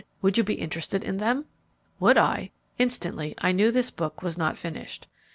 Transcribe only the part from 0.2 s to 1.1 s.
'Would you be interested